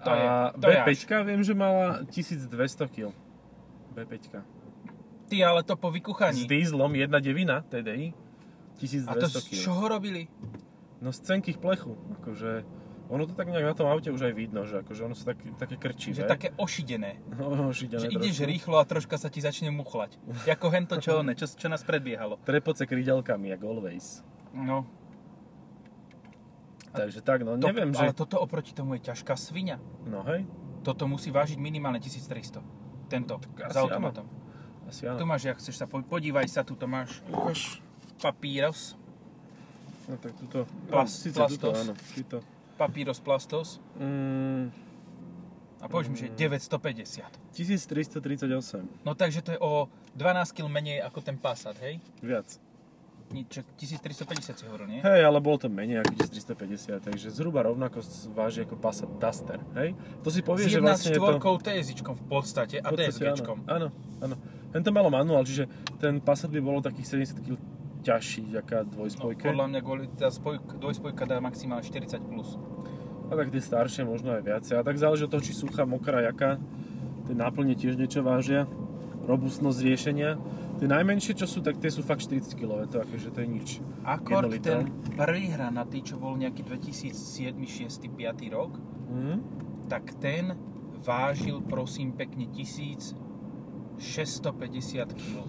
[0.01, 0.25] To a je,
[0.57, 0.91] to je B5
[1.23, 3.11] viem, že mala 1200 kg.
[3.93, 4.41] B5.
[5.27, 6.43] Ty, ale to po S vykuchaní.
[6.45, 8.11] dieslom 1.9 TDI.
[8.77, 10.25] 1200 A to z čoho robili?
[11.00, 11.96] No z cenkých plechu.
[12.20, 12.68] Akože,
[13.08, 15.39] ono to tak nejak na tom aute už aj vidno, že akože ono sú tak,
[15.56, 16.22] také krčivé.
[16.22, 17.24] Že také ošidené.
[17.39, 18.51] No, šidené Že ideš trošku.
[18.51, 20.20] rýchlo a troška sa ti začne muchlať.
[20.46, 22.38] Jako hento čo one, čo, čo nás predbiehalo.
[22.44, 24.22] Trepoce krydelkami, jak always.
[24.51, 24.84] No,
[26.89, 28.18] Takže tak, no to, neviem, ale že...
[28.18, 29.77] toto oproti tomu je ťažká svinia.
[30.10, 30.46] No hej,
[30.82, 32.60] Toto musí vážiť minimálne 1300.
[33.10, 34.25] Tento, asi s automatom.
[34.89, 35.29] asi Tu áno.
[35.29, 37.82] máš, jak chceš sa, po- podívaj sa, tu máš Ukáž.
[38.18, 38.98] papíros,
[40.09, 41.55] No tak tuto, Plas- síce plastos.
[41.55, 42.37] tuto, áno, tuto.
[42.75, 44.73] papíros plastos Mm,
[45.77, 47.29] a povieš mi, že 950.
[47.53, 52.01] 1338, No takže to je o 12 kg menej ako ten Passat, hej?
[52.19, 52.57] viac.
[53.29, 54.99] Nič, 1350 si hovoril, nie?
[54.99, 58.01] Hej, ale bolo to menej ako 1350, takže zhruba rovnako
[58.33, 59.93] váži ako Passat Duster, hej?
[60.19, 61.37] To si povie, S že vlastne je to...
[61.37, 63.69] 1.4 TSIčkom v podstate a DSGčkom.
[63.69, 64.35] Áno, áno.
[64.69, 65.69] Ten to malo manuál, čiže
[66.01, 67.53] ten Passat by bolo takých 70 kg
[68.01, 69.46] ťažší, aká No, dvojspojka.
[69.46, 72.24] podľa mňa kvôli, tá spojk, dvojspojka dá maximálne 40+.
[72.24, 72.56] Plus.
[73.27, 74.75] A tak tie staršie možno aj viacej.
[74.75, 76.58] A tak záleží od toho, či suchá, mokrá, jaká.
[77.25, 78.65] Tie náplne tiež niečo vážia.
[79.22, 80.36] Robustnosť riešenia.
[80.77, 82.88] Tie najmenšie, čo sú, tak tie sú fakt 40 kg.
[82.88, 83.68] To akože to je nič.
[84.01, 88.74] Akord ten prvý hranatý, čo bol nejaký 2007, 6, 5 rok,
[89.05, 89.33] Mhm.
[89.85, 90.57] tak ten
[91.00, 95.46] vážil prosím pekne 1650 kg.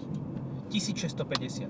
[0.69, 1.69] 1650.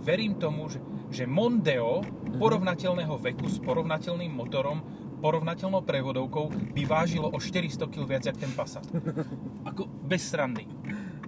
[0.00, 0.80] Verím tomu, že,
[1.12, 2.00] že Mondeo
[2.40, 4.80] porovnateľného veku s porovnateľným motorom,
[5.20, 8.84] porovnateľnou prevodovkou by vážilo o 400 kg viac, jak ten Passat.
[9.68, 10.64] Ako bez srandy.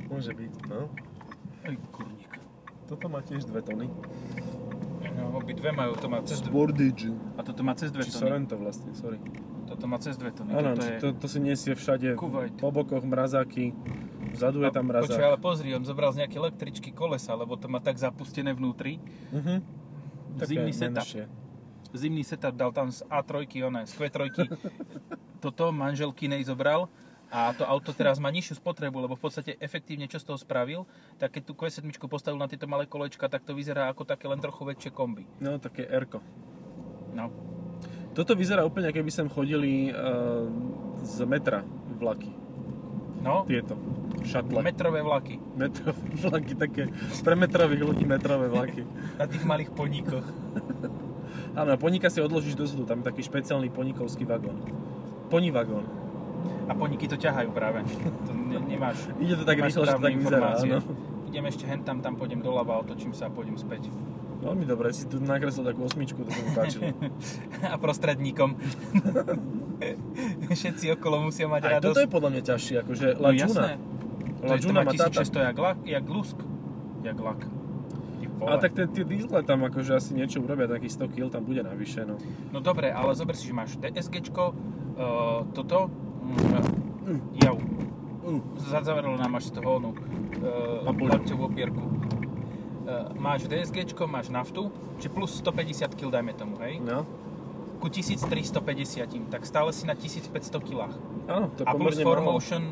[0.09, 0.89] Môže byť, no.
[1.69, 2.33] Ej, kurník.
[2.89, 3.89] Toto má tiež 2 tony.
[5.13, 7.13] No, obidve majú, to má cez dve, Sportage.
[7.37, 8.23] a toto má cez 2 Či tony.
[8.25, 9.21] Sorento vlastne, sorry.
[9.69, 10.51] Toto má cez 2 tony.
[10.57, 10.99] Áno, či je...
[11.01, 12.57] to, to si nesie všade Kuwait.
[12.57, 13.77] po bokoch mrazáky.
[14.31, 15.23] Vzadu je tam Počuj, mrazák.
[15.27, 19.03] ale pozri, on zobral z nejaké električky kolesa, lebo to má tak zapustené vnútri.
[19.35, 19.83] Mhm.
[20.43, 21.05] Zimný setup.
[21.05, 21.25] menšie.
[21.93, 24.21] Zimný setup dal tam z A3, oné, z Q3.
[25.45, 26.89] Toto manželkynej zobral
[27.33, 30.85] a to auto teraz má nižšiu spotrebu, lebo v podstate efektívne čo z toho spravil,
[31.17, 34.37] tak keď tú Q7 postavil na tieto malé kolečka, tak to vyzerá ako také len
[34.37, 35.25] trochu väčšie kombi.
[35.41, 36.21] No, také Erko.
[37.17, 37.33] No.
[38.13, 40.45] Toto vyzerá úplne, keby sem chodili uh,
[41.01, 41.65] z metra
[41.97, 42.29] vlaky.
[43.23, 43.79] No, Tieto.
[44.23, 44.63] Šatle.
[44.63, 46.83] metrové vlaky Metrové vlaky, také
[47.23, 48.83] pre metrových ľudí metrové vlaky.
[49.21, 50.27] na tých malých podnikoch.
[51.55, 54.59] Áno, poníka si odložíš dozadu, tam je taký špeciálny poníkovský vagón.
[55.31, 55.85] Ponivagón.
[56.67, 57.85] A podniky to ťahajú práve.
[58.27, 60.79] To ne, nemáš, Ide to tak rýchlo, že to tak vyzerá, áno.
[61.29, 63.89] Idem ešte hen tam, tam pôjdem doľava, otočím sa a pôjdem späť.
[64.43, 66.91] Veľmi dobre, si tu nakreslil takú osmičku, to sa mi páčilo.
[67.73, 68.59] a prostredníkom.
[70.61, 71.87] Všetci okolo musia mať Aj radosť.
[71.87, 73.71] toto je podľa mňa ťažšie, akože no La jasné.
[73.79, 75.21] To, La je, to Giuna má má táta.
[75.23, 76.39] 1600 jak, lak, jak lusk.
[77.03, 77.41] Jak lak.
[78.43, 81.63] Ale tak tie, tie diesle tam akože asi niečo urobia, takých 100 kg tam bude
[81.63, 82.19] navyše, no.
[82.51, 85.87] No dobre, ale zober si, že máš DSGčko, uh, toto,
[87.07, 87.57] mm, jau.
[88.27, 91.83] Uh, zazavrelo nám až z toho onu, uh, opierku.
[91.87, 96.83] Uh, máš DSGčko, máš naftu, či plus 150 kg dajme tomu, hej?
[96.83, 97.07] No.
[97.83, 98.63] Ku 1350,
[99.27, 100.31] tak stále si na 1500
[100.63, 100.95] kg.
[101.27, 101.99] Áno, to je A plus.
[101.99, 102.63] Formotion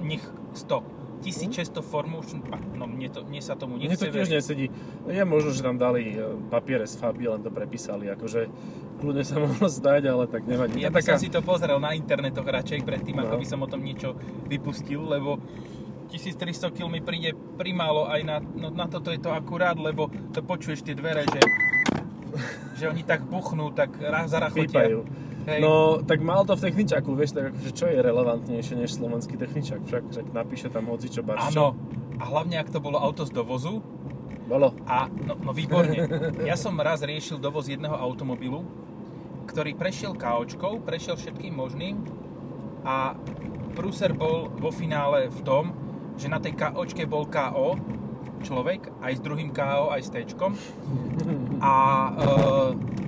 [0.00, 0.98] nech 100.
[1.20, 2.40] 1600 Formotion,
[2.74, 4.34] no mne, to, mne sa tomu Mne nechce to tiež veriť.
[4.34, 4.66] nesedí.
[5.06, 8.08] Je možno, že tam dali e, papiere z Faby, len to prepísali.
[8.08, 8.48] Akože
[8.98, 10.80] kľudne sa mohlo zdať, ale tak nevadí.
[10.80, 13.22] Ja by taká- som si to pozrel na internetoch radšej predtým, No.
[13.22, 14.16] ako by som o tom niečo
[14.48, 15.36] vypustil, lebo
[16.08, 16.40] 1300
[16.72, 20.82] kg mi príde primálo aj na, no, na toto je to akurát, lebo to počuješ
[20.82, 21.38] tie dvere, že,
[22.78, 23.94] že oni tak buchnú, tak
[24.26, 25.02] zarachotia.
[25.48, 25.64] Hej.
[25.64, 29.80] No, tak mal to v techničaku, vieš, tak akože čo je relevantnejšie než slovenský techničak?
[29.88, 31.56] Však, však napíše tam hoci čo barščo.
[31.56, 31.66] Áno.
[32.20, 33.80] A hlavne, ak to bolo auto z dovozu,
[34.50, 34.74] Bolo.
[34.90, 36.10] A no, no výborne.
[36.42, 38.66] Ja som raz riešil dovoz jedného automobilu,
[39.46, 42.02] ktorý prešiel KOčkou, prešiel všetkým možným
[42.82, 43.14] a
[43.78, 45.70] prúser bol vo finále v tom,
[46.18, 47.78] že na tej KOčke bol KO
[48.40, 50.52] človek, aj s druhým KO, aj s Tčkom.
[51.60, 52.12] A e,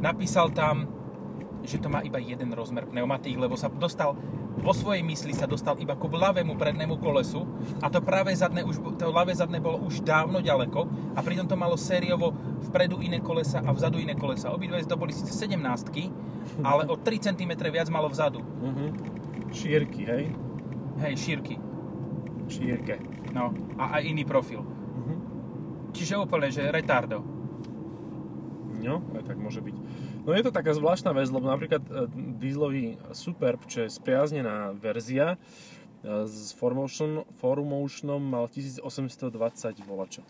[0.00, 0.88] napísal tam,
[1.62, 4.18] že to má iba jeden rozmer pneumatík, lebo sa dostal,
[4.62, 7.46] vo svojej mysli sa dostal iba ku ľavému prednému kolesu
[7.80, 11.56] a to práve zadné, už, to ľavé zadné bolo už dávno ďaleko a pritom to
[11.58, 12.34] malo sériovo
[12.70, 14.50] vpredu iné kolesa a vzadu iné kolesa.
[14.50, 15.62] Obidve to boli síce 17
[16.66, 18.42] ale o 3 cm viac malo vzadu.
[18.42, 18.90] Uh-huh.
[19.54, 20.24] Šírky, hej?
[20.98, 21.54] Hej, šírky.
[22.50, 22.98] Šírke.
[23.32, 24.60] No, a aj iný profil.
[25.92, 27.20] Čiže úplne, že retardo.
[28.82, 29.76] No, aj tak môže byť.
[30.26, 31.90] No je to taká zvláštna vec, lebo napríklad e,
[32.42, 35.38] dieselový Superb, čo je spriaznená verzia,
[36.02, 39.30] e, s Formotion, Formotionom mal 1820
[39.86, 40.26] volačov.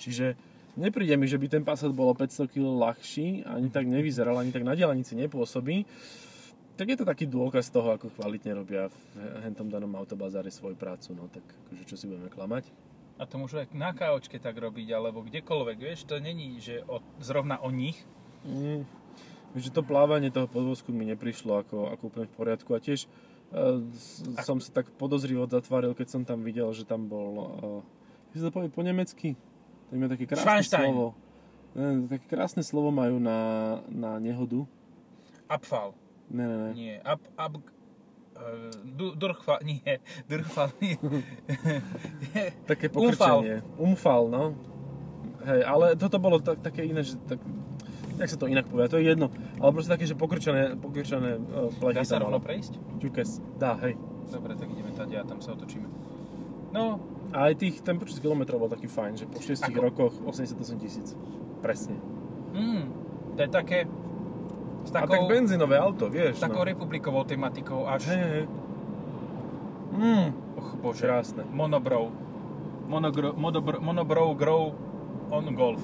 [0.00, 0.36] Čiže
[0.80, 4.52] nepríde mi, že by ten Passat bol o 500 kg ľahší, ani tak nevyzeral, ani
[4.52, 5.84] tak na dielanici nepôsobí.
[6.76, 9.00] Tak je to taký dôkaz toho, ako kvalitne robia v
[9.48, 12.68] hentom danom autobazáre svoju prácu, no tak akože čo si budeme klamať.
[13.16, 17.00] A to môžu aj na KOčke tak robiť, alebo kdekoľvek, vieš, to není, že o,
[17.16, 17.96] zrovna o nich.
[18.44, 18.84] Mm,
[19.56, 23.08] že to plávanie toho podvozku mi neprišlo ako, ako úplne v poriadku a tiež
[23.56, 23.80] uh,
[24.44, 27.80] som sa tak podozrivo zatváril, keď som tam videl, že tam bol, uh,
[28.36, 29.32] si to povie po nemecky?
[29.88, 30.92] To je také krásne Schweinstein.
[30.92, 31.06] slovo.
[31.76, 33.38] Ne, také krásne slovo majú na,
[33.88, 34.68] na nehodu.
[35.48, 35.96] Abfall.
[36.28, 36.70] Ne, ne, ne.
[36.74, 37.62] Nie, ab, ab,
[38.96, 40.96] du, durchfall, nie, durchfall, nie.
[42.70, 43.62] Také pokrčenie.
[43.76, 44.56] Umfal, no.
[45.46, 47.38] Hej, ale toto bolo tak, také iné, že tak,
[48.18, 49.30] jak sa to inak povie, to je jedno.
[49.62, 52.98] Ale proste také, že pokrčené, pokrčené uh, plechy Dá sa rovno prejsť?
[52.98, 53.60] Ťukes.
[53.60, 53.94] Dá, hej.
[54.26, 55.86] Dobre, tak ideme tady a tam sa otočíme.
[56.74, 56.98] No,
[57.30, 59.78] A aj tých, ten počet kilometrov bol taký fajn, že po 6 Ako?
[59.78, 61.14] rokoch 88 tisíc.
[61.62, 61.94] Presne.
[62.52, 62.84] mm,
[63.38, 63.78] to je také,
[64.86, 66.38] s A takou, tak benzínové auto, vieš.
[66.38, 66.70] s takou no.
[66.70, 68.46] republikovou tematikou až, Hej, hej, hej.
[69.96, 71.42] Mm, och bože, krásne.
[71.52, 72.10] monobrow.
[72.86, 74.72] Monogro, monobro, monobrow grow
[75.30, 75.82] on golf.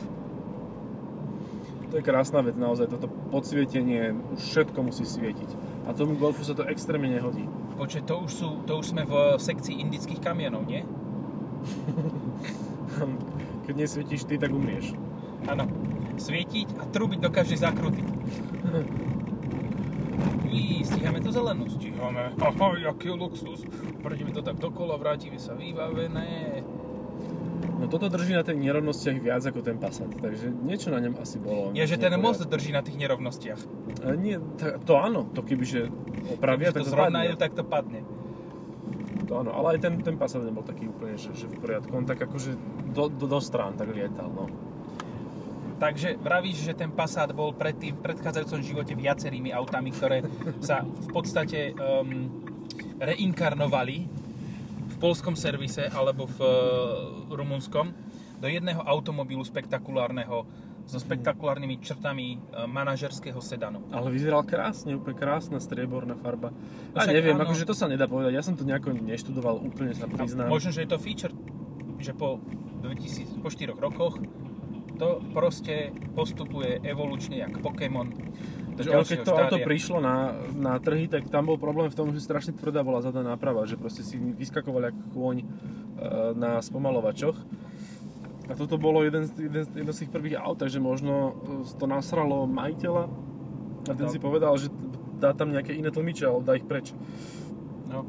[1.91, 5.51] To je krásna vec naozaj, toto podsvietenie, už všetko musí svietiť.
[5.85, 7.45] A tomu Golfu sa to extrémne nehodí.
[7.77, 10.81] Počkej, to už, sú, to už sme v sekcii indických kamionov, nie?
[13.69, 14.97] Keď nesvietíš ty, tak umrieš.
[15.45, 15.69] Áno.
[16.17, 18.01] Svietiť a trubiť do každej zákruty.
[20.53, 22.37] Í, stíhame to zelenú, stíhame.
[22.37, 23.65] Aha, jaký luxus.
[24.05, 26.61] Prejdeme to tak dokola, vrátime sa vybavené.
[27.83, 31.43] No toto drží na tých nerovnostiach viac ako ten Passat, takže niečo na ňom asi
[31.43, 31.75] bolo.
[31.75, 33.59] Je, že ten most drží na tých nerovnostiach.
[34.07, 34.39] E, Nie,
[34.87, 35.91] to, áno, to kebyže
[36.31, 38.07] opravia, Keď tak to to zrovnajú, tak to padne.
[39.27, 41.91] To áno, ale aj ten, ten Passat nebol taký úplne, že, že v poriadku.
[41.91, 42.55] On tak akože
[42.95, 44.47] do, do, do strán tak lietal, no.
[45.83, 50.23] Takže vravíš, že ten Passat bol predtým, v predchádzajúcom živote viacerými autami, ktoré
[50.63, 52.31] sa v podstate um,
[53.03, 54.07] reinkarnovali
[54.87, 56.55] v polskom servise alebo v uh,
[57.35, 57.91] rumunskom
[58.39, 60.47] do jedného automobilu spektakulárneho
[60.87, 63.83] so spektakulárnymi črtami uh, manažerského sedanu.
[63.91, 66.55] Ale vyzeral krásne, úplne krásna strieborná farba.
[66.95, 67.43] A Však neviem, áno.
[67.43, 70.47] akože to sa nedá povedať, ja som to nejako neštudoval, úplne sa priznám.
[70.47, 71.35] Možno, že je to feature,
[71.99, 72.39] že po,
[72.87, 74.23] 2000, po 4 rokoch
[75.03, 78.07] to proste postupuje evolučne jak Pokémon.
[78.79, 79.67] do ale keď to auto štádia.
[79.67, 83.35] prišlo na, na trhy, tak tam bol problém v tom, že strašne tvrdá bola zadná
[83.35, 85.47] náprava, že proste si vyskakoval ako kôň e,
[86.39, 87.35] na spomalovačoch.
[88.47, 91.35] A toto bolo jeden jeden, jedno z tých prvých aut, takže možno
[91.67, 93.05] e, to nasralo majiteľa
[93.91, 94.13] a ten No.
[94.15, 94.71] si povedal, že
[95.19, 96.95] dá tam nejaké iné tlmiče, ale dá ich preč.
[97.91, 98.07] No.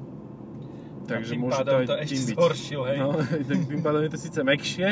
[1.13, 2.37] Takže a tým môže to aj to tým ešte byť.
[2.37, 2.97] zhoršil, hej.
[2.97, 3.09] No,
[3.49, 4.87] tak tým pádom je to síce mekšie,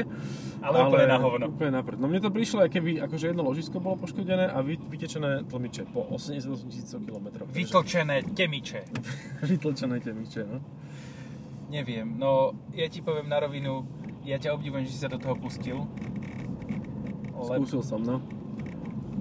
[0.61, 1.45] ale, úplne na hovno.
[1.49, 1.97] Úplne na prd.
[1.97, 5.89] No mne to prišlo, aj keby akože jedno ložisko bolo poškodené a vy, vytečené tlmiče
[5.89, 7.27] po 88 tisíc km.
[7.49, 8.85] Vytlčené temiče.
[9.49, 10.61] Vytlčené temiče, no.
[11.71, 13.87] Neviem, no ja ti poviem na rovinu,
[14.27, 15.87] ja ťa obdivujem, že si sa do toho pustil.
[17.41, 17.57] Le...
[17.57, 18.21] Skúsil som, no.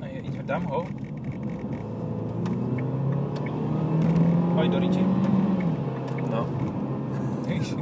[0.03, 0.85] A ja idem, dám ho.
[4.59, 5.30] Hoj do riči.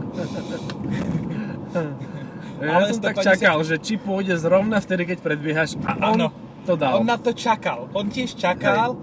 [2.58, 6.18] Ja Ale som tak 150 čakal, že či pôjde zrovna vtedy, keď predbiehaš a on
[6.18, 6.28] Áno.
[6.66, 6.98] to dal.
[6.98, 7.86] On na to čakal.
[7.94, 8.98] On tiež čakal,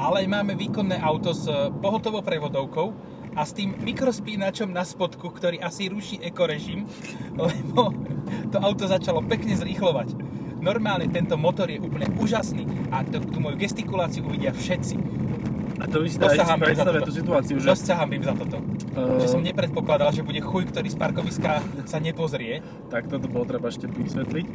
[0.00, 2.96] ale máme výkonné auto s eh, pohotovou prevodovkou
[3.36, 6.88] a s tým mikrospínačom na spodku, ktorý asi ruší ekorežim,
[7.36, 7.92] lebo
[8.48, 10.16] to auto začalo pekne zrýchlovať.
[10.56, 15.25] Normálne tento motor je úplne úžasný a tú moju gestikuláciu uvidia všetci.
[15.76, 17.08] A to by si Dosť za predstavia toto.
[17.08, 18.56] tú situáciu, že Dosť sa hambím za toto.
[18.96, 19.20] Eh.
[19.20, 21.50] Že som nepredpokladal, že bude chuj, ktorý z parkoviska
[21.84, 22.64] sa nepozrie.
[22.88, 24.46] tak toto bolo treba ešte vysvetliť.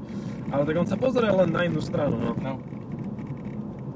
[0.50, 2.34] Ale tak on sa pozrel len na inú stranu, no.
[2.42, 2.58] No,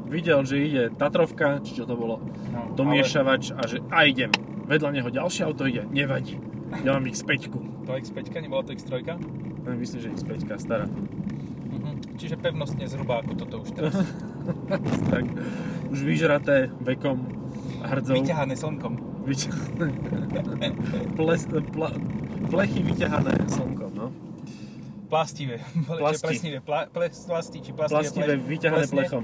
[0.06, 2.22] Videl, že ide Tatrovka, či čo to bolo,
[2.54, 4.30] no, domiešavač a že a idem.
[4.70, 6.38] Vedľa neho ďalšie auto ide, nevadí.
[6.86, 7.50] Ja mám X5.
[7.86, 9.02] To X5, nebola to X3?
[9.66, 10.86] No, Myslím, že X5 stará.
[10.86, 12.22] Mhm.
[12.22, 13.98] Čiže pevnostne zhruba ako toto už teraz.
[15.14, 15.26] tak,
[15.90, 17.26] už vyžraté vekom
[17.82, 18.18] a hrdzou.
[18.18, 18.94] Vyťahané slnkom.
[19.26, 19.88] Vyťahané.
[21.18, 21.42] Ples,
[21.74, 21.90] pla,
[22.50, 24.08] plechy vyťahané slnkom, no.
[25.06, 25.62] Plastivé.
[25.86, 26.26] Plasti.
[26.26, 26.58] Plesnivé.
[26.66, 28.02] Pla, ples, plasti, či plastivé.
[28.02, 28.98] Plastivé, pleš- vyťahané plesne.
[28.98, 29.24] plechom.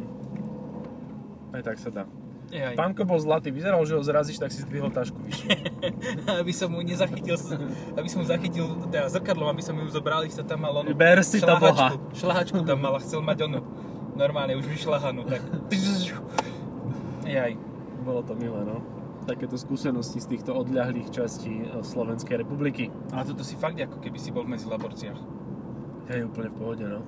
[1.51, 2.03] Aj tak sa dá.
[2.51, 2.75] Jaj.
[2.75, 5.55] Pánko bol zlatý, vyzeral, že ho zrazíš, tak si zdvihol tašku vyššie.
[6.43, 7.39] aby som mu nezachytil,
[7.95, 11.23] aby som mu zachytil teda zrkadlom, aby som ju zobral, sa tam mal onu Ber
[11.23, 11.95] si to, boha.
[12.11, 13.63] šlahačku tam mal a chcel mať onu
[14.19, 15.41] normálne už vyšľahanú, tak
[17.31, 17.53] jaj.
[18.01, 18.81] Bolo to milé, no.
[19.21, 22.89] Takéto skúsenosti z týchto odľahlých častí e, Slovenskej republiky.
[23.09, 25.19] Ale toto si fakt ako keby si bol medzi laborciach.
[26.09, 26.99] Hej, úplne v pohode, no.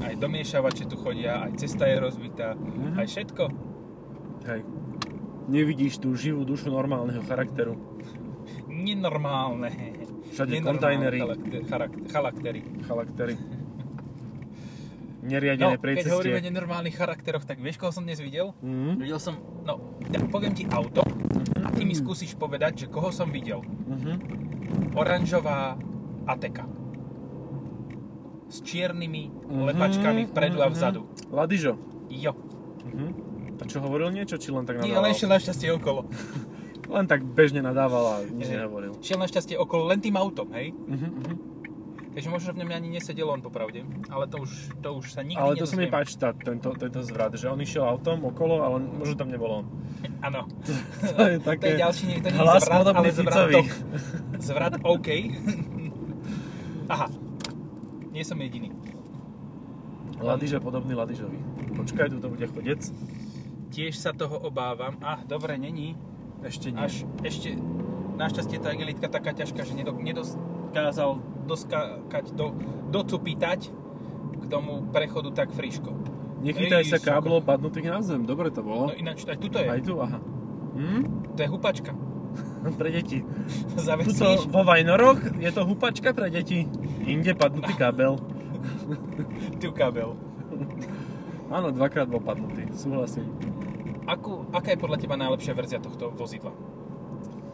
[0.00, 2.94] Aj domiešavače tu chodia, aj cesta je rozbitá, Mhm.
[2.94, 3.44] aj všetko.
[4.46, 4.60] Hej.
[5.46, 7.74] Nevidíš tú živú dušu normálneho charakteru.
[8.66, 9.70] Nenormálne.
[10.28, 11.18] Všade Nenormálne kontajnery.
[11.18, 13.34] charakter- charak- Charaktery.
[15.26, 15.58] Charaktery.
[15.58, 18.54] No, Neriadené keď hovoríme o nenormálnych charakteroch, tak vieš, koho som dnes videl?
[18.62, 18.96] Mhm.
[18.96, 21.02] Videl som, no, ja poviem ti auto
[21.56, 23.60] a ty mi skúsiš povedať, že koho som videl.
[23.86, 24.12] Mhm.
[24.94, 25.74] Oranžová
[26.24, 26.66] Ateka.
[28.46, 31.00] S čiernymi Mhm, lepačkami vpredu a mhm, vzadu.
[31.02, 31.34] mhm.
[31.34, 31.72] Ladižo.
[32.08, 32.32] Jo.
[32.86, 33.08] Mhm.
[33.56, 35.10] A čo hovoril niečo, či len tak Nie, nadával?
[35.10, 36.06] len šiel našťastie okolo.
[36.86, 38.94] Len tak bežne nadával a nič nehovoril.
[39.02, 40.70] Šiel našťastie okolo len tým autom, hej?
[40.70, 41.34] Mhm, mhm.
[42.16, 43.84] Takže možno v ňom ani nesedel on popravde.
[44.08, 45.92] Ale to už, to už sa nikdy Ale to sa mi nedozviem.
[45.92, 49.64] páči, tá, tento, tento zvrat, že on išiel autom okolo, ale možno tam nebol on.
[50.24, 50.48] Áno.
[51.12, 53.20] To je To je ďalší, nie- to nie je hlas zvrat, ale Ficovi.
[53.20, 53.66] zvratok.
[54.40, 55.08] Zvrat OK.
[56.88, 57.06] Aha.
[58.16, 58.72] Nie som jediný.
[60.16, 61.36] Ladiž je podobný Ladižovi.
[61.76, 62.80] Počkaj, tu to bude chodec.
[63.68, 64.96] Tiež sa toho obávam.
[65.04, 65.92] Ah, dobre, není.
[66.40, 66.80] Ešte nie.
[66.80, 67.60] Až ešte,
[68.16, 72.52] našťastie tá igelitka taká ťažká, že nedo, nedokázal doskákať, do,
[72.90, 73.70] docupitať
[74.36, 75.94] k tomu prechodu tak friško.
[76.42, 78.28] Nechytaj Ej, sa káblov padnutých na zem.
[78.28, 78.92] Dobre to bolo.
[78.92, 79.66] No ináč, aj tuto je.
[79.70, 80.18] Aj tu, aha.
[80.76, 81.02] Hm?
[81.34, 81.92] To je hupačka.
[82.78, 83.24] Pre deti.
[83.72, 84.50] Tuto Zavesíš.
[84.52, 86.68] vo Vajnoroch je to hupačka pre deti.
[87.06, 88.20] Inde padnutý kábel.
[89.56, 90.18] Tu kabel.
[91.48, 92.66] Áno, dvakrát bol padnutý.
[92.74, 93.30] Súhlasím.
[94.06, 96.50] Akú, aká je podľa teba najlepšia verzia tohto vozidla?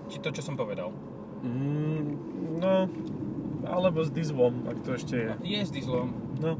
[0.09, 0.93] Či to, čo som povedal?
[1.45, 2.05] Mm,
[2.61, 2.89] no,
[3.65, 5.31] alebo s dieselom, ak to ešte je.
[5.43, 6.11] Je s dieselom.
[6.39, 6.59] No.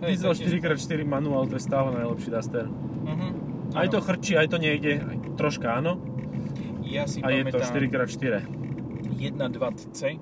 [0.00, 2.66] Hej, Diesel to je tiež- 4x4 manuál, to je stále najlepší Duster.
[2.66, 3.26] Mhm.
[3.72, 3.92] Aj Áno.
[3.92, 4.98] to chrčí, aj to nejde.
[4.98, 5.96] Aj troška áno.
[6.82, 8.42] Ja si A je to pamätám 4x4.
[9.14, 10.18] 1.20C,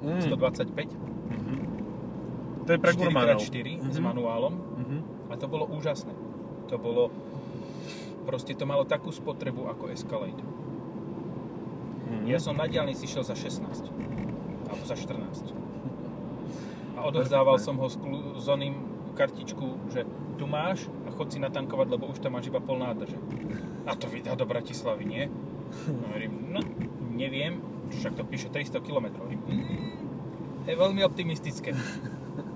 [0.00, 0.20] Mm.
[0.22, 0.90] 125,
[1.30, 1.54] Mhm.
[2.60, 3.38] To je pre gurmánov.
[3.38, 4.04] 4x4 s Mhm.
[4.04, 4.54] manuálom.
[4.76, 4.96] Mhm.
[5.28, 6.10] A to bolo úžasné.
[6.66, 7.10] To bolo...
[8.20, 10.42] Proste to malo takú spotrebu ako Escalade.
[12.04, 12.26] Mhm.
[12.26, 13.86] Ja som na diálnici šiel za 16.
[14.70, 15.50] Alebo za 14.
[16.94, 18.76] A odovzdával som ho s, klu- s oným
[19.18, 20.06] kartičku, že
[20.38, 23.18] tu máš a chod si natankovať, lebo už tam máš iba pol nádrže.
[23.84, 25.24] A to vydá do Bratislavy, nie?
[25.90, 26.60] No, hovorím, no,
[27.12, 27.58] neviem,
[27.90, 29.10] však to píše 300 km.
[29.18, 31.74] Hovorím, mm, je veľmi optimistické.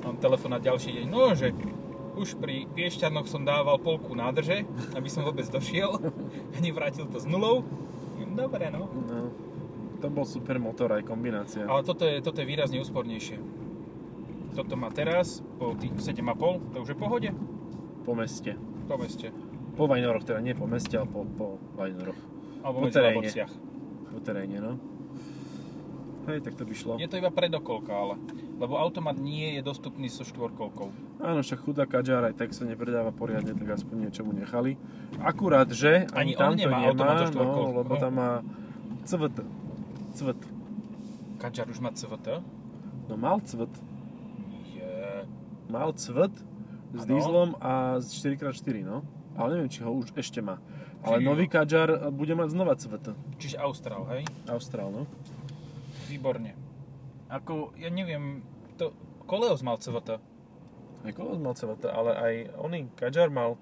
[0.07, 1.51] Mám telefón na ďalší deň, no, že
[2.15, 4.63] už pri Piešťanoch som dával polku nádrže,
[4.95, 5.99] aby som vôbec došiel
[6.65, 7.67] nevrátil to s nulou.
[8.35, 8.91] Dobre, no.
[9.11, 9.31] No.
[10.05, 11.65] To bol super motor, aj kombinácia.
[11.65, 13.41] Ale toto je, toto je výrazne úspornejšie.
[14.53, 17.31] Toto má teraz, po tých 7,5, to už je pohode,
[18.05, 18.53] Po meste.
[18.85, 19.33] po meste.
[19.75, 22.21] Po Vajnoroch, teda nie po meste, ale po, po Vajnoroch.
[22.61, 23.25] Alebo Po teréne.
[24.13, 24.73] Po teréne, no.
[26.29, 26.93] Hej, tak to by šlo.
[27.01, 28.21] Je to iba predokolka, ale.
[28.61, 30.93] Lebo automat nie je dostupný so štvorkolkou.
[31.25, 34.77] Áno, však chudá Kadžar aj tak sa nepredáva poriadne, tak aspoň niečo mu nechali.
[35.21, 37.77] Akurát, že Ani ani, on nemá nemá, automat so no, štvorkolkou.
[37.81, 38.31] lebo tam má
[39.05, 39.64] CVT.
[40.15, 40.43] CVT.
[41.43, 42.41] Kadžar už má CVT?
[43.11, 43.75] No mal CVT.
[44.73, 45.27] Je.
[45.69, 46.35] Mal CVT
[46.95, 49.03] s dieslom a s 4x4, no.
[49.35, 50.63] Ale neviem, či ho už ešte má.
[51.03, 51.27] Ale Fíu.
[51.27, 53.13] nový Kadžar bude mať znova CVT.
[53.37, 54.23] Čiže Austral, hej?
[54.47, 55.05] Austrál, no.
[56.07, 56.55] Výborne.
[57.29, 58.47] Ako, ja neviem,
[58.79, 58.95] to
[59.27, 60.23] Koleos mal CVT.
[61.05, 63.61] Aj Kolos mal CVT, ale aj oný Kadžar mal.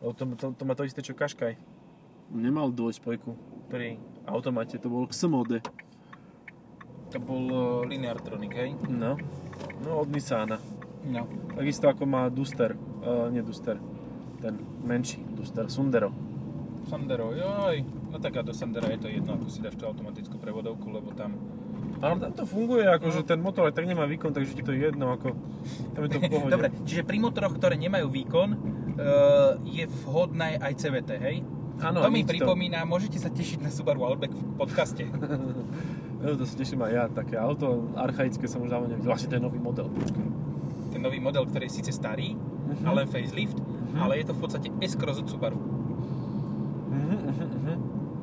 [0.00, 1.58] lebo To, to, to má to isté, čo Kaškaj.
[2.32, 3.36] Nemal dvojspojku
[3.68, 5.62] pri automate, to bol XMOD.
[7.14, 8.70] To bol uh, Lineartronic, hej?
[8.90, 9.14] No,
[9.86, 10.58] no od Nissana.
[11.06, 11.30] No.
[11.54, 13.78] Takisto ako má Duster, uh, nie Duster,
[14.42, 16.10] ten menší Duster, Sundero.
[16.86, 17.82] Sandero, joj.
[18.10, 21.10] No tak a do Sandera je to jedno, ako si dáš tú automatickú prevodovku, lebo
[21.14, 21.34] tam...
[21.98, 24.90] Ale tam to funguje, akože ten motor aj tak nemá výkon, takže ti to je
[24.90, 25.34] jedno, ako
[25.96, 26.52] tam je to v pohode.
[26.52, 31.36] Dobre, čiže pri motoroch, ktoré nemajú výkon, uh, je vhodné aj CVT, hej?
[31.78, 35.04] Áno, to mi pripomína, môžete sa tešiť na Subaru Outback v podcaste.
[36.16, 39.04] No, to sa teším aj ja, také auto archaické som už dávno nevidel.
[39.06, 39.92] Vlastne ten nový model.
[40.88, 42.82] Ten nový model, ktorý je síce starý, Mhm.
[42.82, 43.54] ale facelift,
[43.94, 45.60] ale je to v podstate S-Cross od Subaru.
[46.88, 47.74] Mhm, mhm.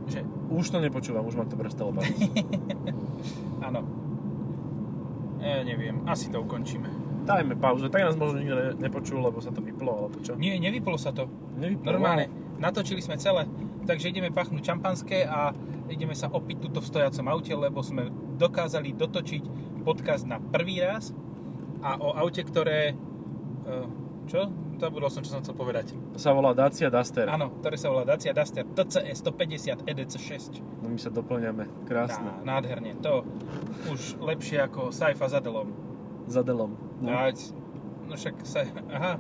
[0.04, 2.18] Že, Už to nepočúvam, už ma to prestalo baviť.
[3.68, 3.86] áno.
[5.40, 6.90] Ja neviem, asi to ukončíme.
[7.24, 10.36] Dajme pauzu, tak nás možno nikto ne- nepočul, lebo sa to vyplo, alebo čo?
[10.36, 11.30] Nie, nevyplo sa to.
[11.56, 11.88] Nevyplo.
[11.88, 13.46] Normálne, natočili sme celé,
[13.84, 15.54] takže ideme pachnúť šampanské a
[15.88, 19.44] ideme sa opiť tuto v stojacom aute, lebo sme dokázali dotočiť
[19.84, 21.12] podcast na prvý raz
[21.84, 22.96] a o aute, ktoré...
[23.68, 23.88] eh,
[24.24, 24.48] Čo?
[24.74, 25.94] Zabudol som, čo som chcel povedať.
[26.18, 27.30] Sa volá Dacia Duster.
[27.30, 30.60] Áno, ktoré sa volá Dacia Duster TCE 150 EDC6.
[30.82, 32.26] No my sa doplňame, krásne.
[32.26, 33.24] Á, nádherne, to
[33.88, 35.72] už lepšie ako Saifa za Delom.
[36.28, 36.76] Za delom.
[37.04, 37.12] No.
[37.12, 38.16] No.
[38.16, 38.64] však sa...
[38.92, 39.20] Aha,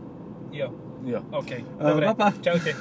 [0.51, 0.71] jo,
[1.03, 1.19] Jo.
[1.35, 1.51] OK.
[1.51, 2.31] Eh, Dobre, papa.
[2.39, 2.71] čaute.